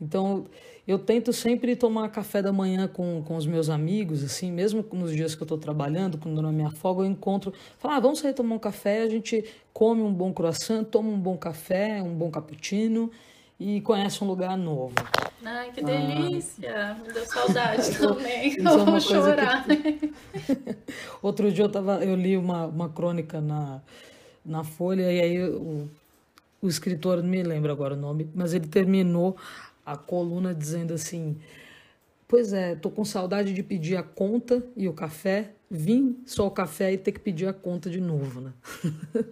[0.00, 0.46] Então,
[0.88, 5.14] eu tento sempre tomar café da manhã com, com os meus amigos, assim, mesmo nos
[5.14, 8.32] dias que eu estou trabalhando, quando na minha folga, eu encontro, falo, ah, vamos sair
[8.32, 12.30] tomar um café, a gente come um bom croissant, toma um bom café, um bom
[12.30, 13.10] cappuccino,
[13.60, 14.94] e conhece um lugar novo.
[15.44, 16.74] Ai, que delícia!
[16.74, 16.94] Ah.
[16.94, 18.48] Me deu saudade também.
[18.48, 19.66] Isso eu é vou chorar.
[19.66, 20.10] Que...
[21.20, 23.82] Outro dia eu, tava, eu li uma, uma crônica na,
[24.42, 25.86] na Folha, e aí o,
[26.62, 29.36] o escritor, não me lembro agora o nome, mas ele terminou
[29.88, 31.38] a coluna dizendo assim:
[32.26, 36.50] Pois é, tô com saudade de pedir a conta e o café, vim só o
[36.50, 38.52] café e ter que pedir a conta de novo, né?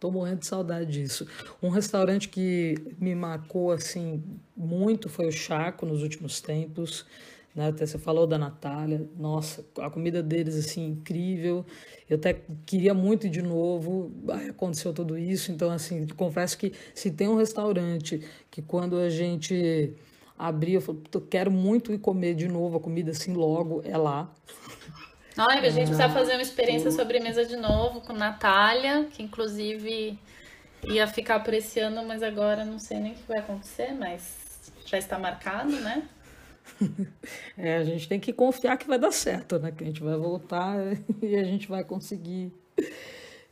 [0.00, 1.28] Tô morrendo de saudade disso.
[1.62, 4.20] Um restaurante que me marcou assim
[4.56, 7.06] muito foi o Chaco nos últimos tempos.
[7.54, 7.68] Né?
[7.68, 9.08] Até você falou da Natália.
[9.18, 11.64] Nossa, a comida deles assim incrível.
[12.08, 14.12] Eu até queria muito ir de novo.
[14.30, 15.52] Aí aconteceu tudo isso.
[15.52, 19.94] Então assim, confesso que se tem um restaurante que quando a gente
[20.38, 21.00] abrir, eu falo,
[21.30, 24.32] quero muito ir comer de novo a comida assim logo, é lá.
[25.38, 30.18] Olha, a gente precisa fazer uma experiência sobremesa de novo com Natália, que inclusive
[30.84, 31.42] ia ficar
[31.80, 36.02] ano, mas agora não sei nem o que vai acontecer, mas já está marcado, né?
[37.56, 39.70] É, a gente tem que confiar que vai dar certo, né?
[39.70, 40.76] Que a gente vai voltar
[41.22, 42.52] e a gente vai conseguir.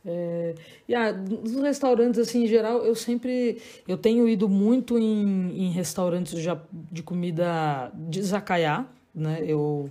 [0.05, 0.55] É,
[0.87, 3.61] e ah, nos restaurantes, assim, em geral, eu sempre...
[3.87, 6.59] Eu tenho ido muito em, em restaurantes já
[6.91, 9.41] de comida de zacaiá, né?
[9.45, 9.89] Eu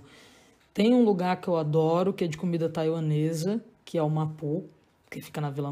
[0.73, 4.65] tem um lugar que eu adoro, que é de comida taiwanesa, que é o Mapu,
[5.09, 5.71] que fica na Vila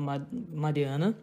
[0.53, 1.15] Mariana.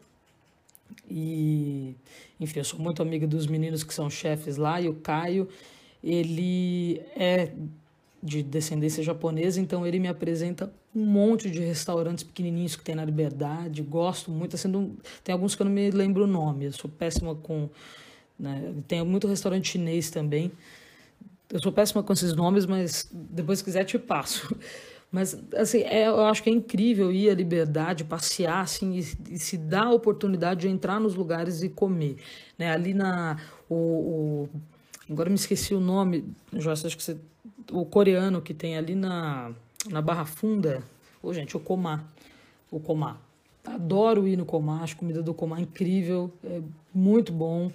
[1.10, 1.94] E,
[2.40, 5.48] enfim, eu sou muito amiga dos meninos que são chefes lá, e o Caio,
[6.06, 7.50] ele é
[8.22, 13.04] de descendência japonesa, então ele me apresenta um monte de restaurantes pequenininhos que tem na
[13.04, 16.88] Liberdade, gosto muito, assim, tem alguns que eu não me lembro o nome, eu sou
[16.88, 17.68] péssima com...
[18.38, 20.52] Né, tem muito restaurante chinês também,
[21.50, 24.54] eu sou péssima com esses nomes, mas depois se quiser te passo.
[25.08, 29.38] Mas, assim, é, eu acho que é incrível ir à liberdade, passear, assim, e, e,
[29.38, 32.16] se dar a oportunidade de entrar nos lugares e comer.
[32.58, 32.72] Né?
[32.72, 33.38] Ali na...
[33.70, 34.48] O, o
[35.10, 37.16] agora me esqueci o nome, Joyce, acho que você...
[37.72, 39.52] O coreano que tem ali na,
[39.88, 40.82] na Barra Funda.
[41.22, 42.04] Ô, gente, o Comá.
[42.70, 43.18] O Comá.
[43.64, 46.60] Adoro ir no Comá, acho a comida do Comá incrível, é
[46.94, 47.72] muito bom.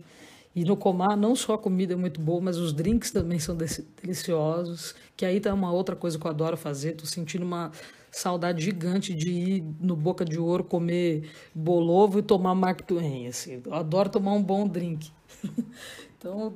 [0.56, 3.56] E no Comar, não só a comida é muito boa, mas os drinks também são
[3.56, 4.96] deliciosos.
[5.16, 6.94] Que aí tá uma outra coisa que eu adoro fazer.
[6.94, 7.72] Tô sentindo uma
[8.12, 13.28] saudade gigante de ir no Boca de Ouro comer bolovo e tomar Mark Twain.
[13.28, 13.62] Assim.
[13.66, 15.10] Eu adoro tomar um bom drink.
[16.18, 16.54] então,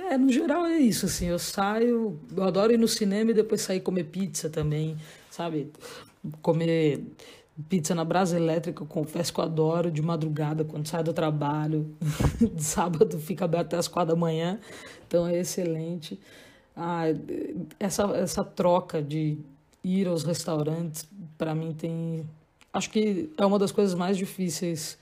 [0.00, 1.06] é, no geral é isso.
[1.06, 4.96] Assim, eu saio, eu adoro ir no cinema e depois sair comer pizza também,
[5.30, 5.70] sabe?
[6.42, 7.02] Comer
[7.68, 11.94] Pizza na brasa elétrica, eu confesso que eu adoro de madrugada, quando sai do trabalho.
[12.40, 14.58] de sábado fica aberto até as quatro da manhã,
[15.06, 16.18] então é excelente.
[16.76, 17.04] Ah,
[17.78, 19.38] essa, essa troca de
[19.84, 22.26] ir aos restaurantes, para mim, tem.
[22.72, 24.96] Acho que é uma das coisas mais difíceis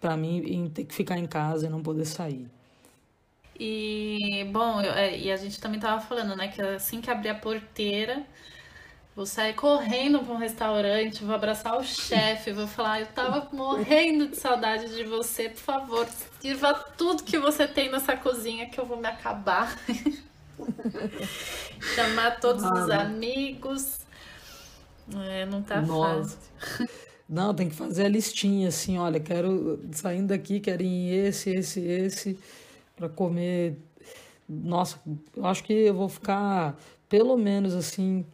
[0.00, 2.48] para mim em ter que ficar em casa e não poder sair.
[3.58, 7.30] E, bom, eu, é, e a gente também tava falando, né, que assim que abrir
[7.30, 8.26] a porteira
[9.16, 14.28] Vou sair correndo para um restaurante, vou abraçar o chefe, vou falar, eu tava morrendo
[14.28, 16.06] de saudade de você, por favor,
[16.38, 19.74] sirva tudo que você tem nessa cozinha que eu vou me acabar.
[21.94, 24.00] Chamar todos os amigos.
[25.30, 26.36] É, não tá Nossa.
[26.60, 26.88] fácil.
[27.26, 31.80] Não, tem que fazer a listinha assim, olha, quero saindo daqui, quero ir esse, esse,
[31.80, 32.38] esse
[32.96, 33.78] para comer.
[34.48, 34.98] Nossa,
[35.36, 36.76] eu acho que eu vou ficar
[37.08, 38.24] pelo menos assim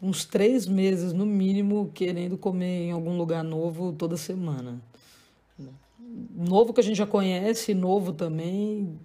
[0.00, 4.80] uns três meses no mínimo querendo comer em algum lugar novo toda semana.
[6.34, 8.98] Novo que a gente já conhece, novo também,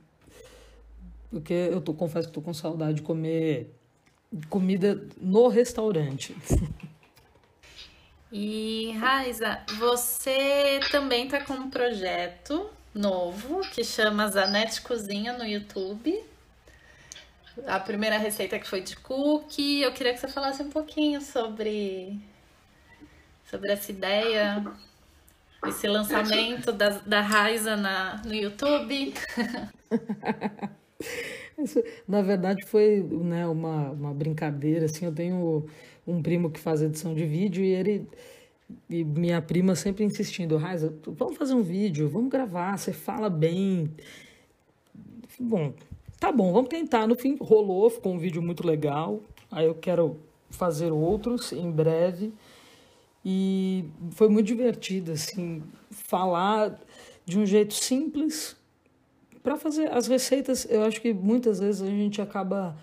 [1.31, 3.73] porque eu tô, confesso que estou com saudade de comer
[4.49, 6.35] comida no restaurante.
[8.31, 16.21] E Raiza, você também está com um projeto novo que chama Zanete Cozinha no YouTube
[17.65, 19.81] a primeira receita que foi de cookie.
[19.81, 22.17] Eu queria que você falasse um pouquinho sobre,
[23.49, 24.65] sobre essa ideia,
[25.67, 29.13] esse lançamento da, da Raiza na, no YouTube.
[32.07, 35.65] na verdade foi né, uma, uma brincadeira, assim, eu tenho
[36.07, 38.07] um primo que faz edição de vídeo e ele
[38.89, 43.89] e minha prima sempre insistindo, Raiza, vamos fazer um vídeo, vamos gravar, você fala bem.
[45.39, 45.73] Bom,
[46.19, 47.07] Tá bom, vamos tentar.
[47.07, 49.21] No fim, rolou, ficou um vídeo muito legal.
[49.49, 50.17] Aí eu quero
[50.49, 52.33] fazer outros em breve.
[53.23, 56.77] E foi muito divertido, assim, falar
[57.25, 58.57] de um jeito simples
[59.41, 60.67] para fazer as receitas.
[60.69, 62.75] Eu acho que muitas vezes a gente acaba,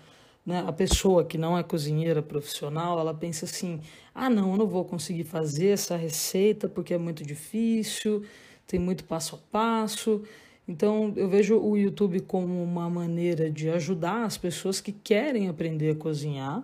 [0.47, 3.81] né, a pessoa que não é cozinheira profissional, ela pensa assim:
[4.15, 8.23] ah, não, eu não vou conseguir fazer essa receita porque é muito difícil,
[8.65, 10.23] tem muito passo a passo.
[10.65, 15.91] Então, eu vejo o YouTube como uma maneira de ajudar as pessoas que querem aprender
[15.91, 16.63] a cozinhar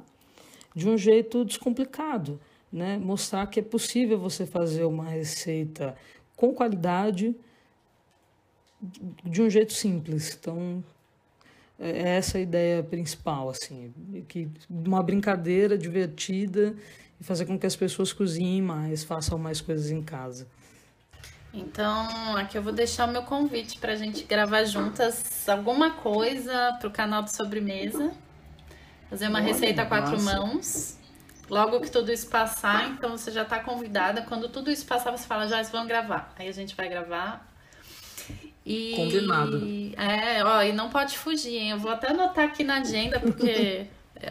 [0.73, 2.39] de um jeito descomplicado.
[2.71, 5.95] né, mostrar que é possível você fazer uma receita
[6.35, 7.35] com qualidade
[9.23, 10.35] de um jeito simples.
[10.39, 10.83] Então,
[11.83, 13.93] é, é essa a ideia principal, assim,
[14.29, 16.73] que uma brincadeira divertida
[17.19, 20.47] e fazer com que as pessoas cozinhem mais, façam mais coisas em casa.
[21.53, 26.75] Então, aqui eu vou deixar o meu convite para a gente gravar juntas alguma coisa
[26.79, 28.11] para o canal de sobremesa.
[29.09, 30.97] Fazer uma Olha, receita a quatro mãos.
[31.47, 34.23] Logo que tudo isso passar, então você já está convidada.
[34.23, 36.33] Quando tudo isso passar, você fala, já vão gravar.
[36.39, 37.52] Aí a gente vai gravar.
[38.65, 39.61] E, Combinado.
[39.97, 41.71] É, ó, e não pode fugir, hein?
[41.71, 43.87] Eu vou até anotar aqui na agenda, porque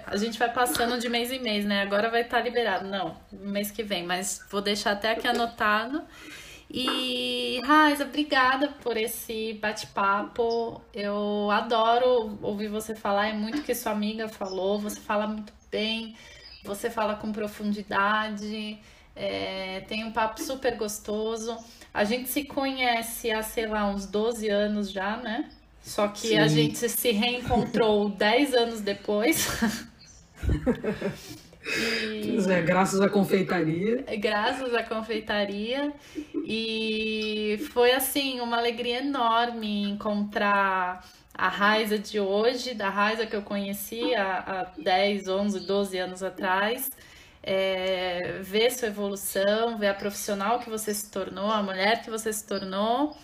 [0.06, 1.82] a gente vai passando de mês em mês, né?
[1.82, 2.88] Agora vai estar tá liberado.
[2.88, 6.02] Não, mês que vem, mas vou deixar até aqui anotado.
[6.70, 10.80] E, Raiza, obrigada por esse bate-papo.
[10.94, 16.16] Eu adoro ouvir você falar, é muito que sua amiga falou, você fala muito bem,
[16.64, 18.78] você fala com profundidade,
[19.14, 21.58] é, tem um papo super gostoso.
[21.92, 25.50] A gente se conhece há, sei lá, uns 12 anos já, né?
[25.82, 26.38] Só que Sim.
[26.38, 29.48] a gente se reencontrou 10 anos depois.
[31.64, 32.36] E...
[32.50, 34.04] É, graças à confeitaria.
[34.18, 35.92] Graças à confeitaria.
[36.44, 43.42] E foi assim, uma alegria enorme encontrar a Raiza de hoje, da Raiza que eu
[43.42, 46.90] conheci há, há 10, 11, 12 anos atrás.
[47.42, 52.32] É, ver sua evolução, ver a profissional que você se tornou, a mulher que você
[52.32, 53.16] se tornou.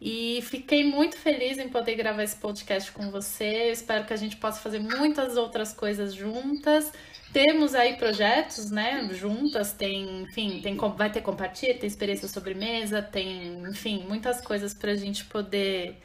[0.00, 3.68] E fiquei muito feliz em poder gravar esse podcast com você.
[3.68, 6.92] Eu espero que a gente possa fazer muitas outras coisas juntas.
[7.32, 13.60] Temos aí projetos, né, juntas, tem, enfim, tem, vai ter compartilha, tem experiência sobremesa, tem,
[13.62, 15.98] enfim, muitas coisas para a gente poder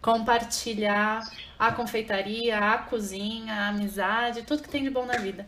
[0.00, 1.20] compartilhar
[1.58, 5.46] a confeitaria, a cozinha, a amizade, tudo que tem de bom na vida.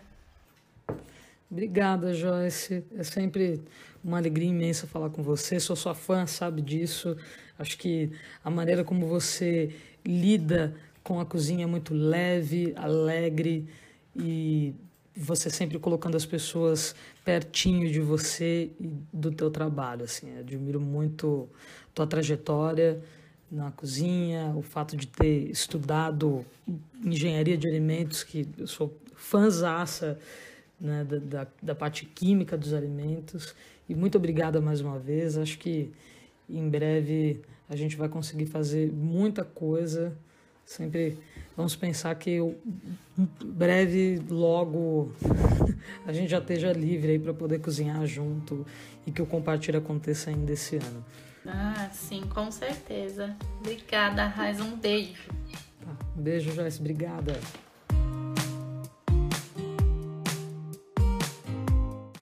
[1.53, 2.83] Obrigada, Joyce.
[2.97, 3.61] É sempre
[4.03, 5.61] uma alegria imensa falar com você.
[5.61, 7.15] Sou sua fã, sabe disso.
[7.59, 8.11] Acho que
[8.43, 9.71] a maneira como você
[10.03, 10.75] lida
[11.05, 13.69] com a cozinha é muito leve, alegre
[14.17, 14.75] e
[15.15, 21.51] você sempre colocando as pessoas pertinho de você e do teu trabalho, assim, admiro muito
[21.95, 22.99] tua trajetória
[23.51, 26.47] na cozinha, o fato de ter estudado
[27.05, 30.19] engenharia de alimentos, que eu sou fãzaça
[30.83, 33.55] né, da, da, da parte química dos alimentos,
[33.89, 35.93] e muito obrigada mais uma vez, acho que
[36.51, 40.13] em breve a gente vai conseguir fazer muita coisa,
[40.65, 41.17] sempre
[41.57, 42.59] vamos pensar que eu,
[43.45, 45.13] breve, logo,
[46.05, 48.67] a gente já esteja livre aí para poder cozinhar junto
[49.07, 51.05] e que o compartilho aconteça ainda esse ano.
[51.47, 53.37] Ah, sim, com certeza.
[53.61, 54.61] Obrigada, Raiz.
[54.61, 55.29] Um beijo.
[55.81, 56.79] Tá, beijo, Joyce.
[56.79, 57.39] Obrigada.